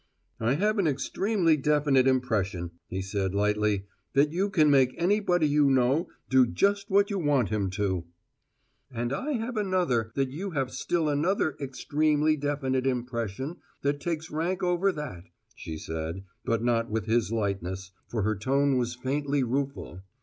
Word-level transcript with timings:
"I 0.39 0.53
have 0.55 0.79
an 0.79 0.87
extremely 0.87 1.55
definite 1.57 2.07
impression," 2.07 2.71
he 2.87 3.03
said 3.03 3.35
lightly, 3.35 3.85
"that 4.13 4.31
you 4.31 4.49
can 4.49 4.71
make 4.71 4.95
anybody 4.99 5.47
you 5.47 5.69
know 5.69 6.07
do 6.27 6.47
just 6.47 6.89
what 6.89 7.11
you 7.11 7.19
want 7.19 7.49
him 7.49 7.69
to." 7.77 8.05
"And 8.89 9.13
I 9.13 9.33
have 9.33 9.57
another 9.57 10.11
that 10.15 10.31
you 10.31 10.49
have 10.57 10.71
still 10.71 11.07
another 11.07 11.55
`extremely 11.59 12.35
definite 12.39 12.87
impression' 12.87 13.57
that 13.83 13.99
takes 13.99 14.31
rank 14.31 14.63
over 14.63 14.91
that," 14.91 15.25
she 15.53 15.77
said, 15.77 16.23
but 16.43 16.63
not 16.63 16.89
with 16.89 17.05
his 17.05 17.31
lightness, 17.31 17.91
for 18.07 18.23
her 18.23 18.35
tone 18.35 18.77
was 18.79 18.95
faintly 18.95 19.43
rueful. 19.43 20.01